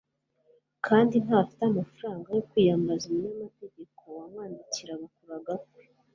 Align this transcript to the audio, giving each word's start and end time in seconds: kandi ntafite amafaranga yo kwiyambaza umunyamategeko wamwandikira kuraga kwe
kandi 0.85 1.15
ntafite 1.25 1.61
amafaranga 1.65 2.27
yo 2.35 2.41
kwiyambaza 2.49 3.03
umunyamategeko 3.07 4.01
wamwandikira 4.17 4.93
kuraga 5.15 5.53
kwe 5.65 5.81